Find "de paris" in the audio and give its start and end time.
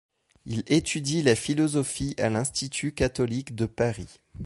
3.53-4.19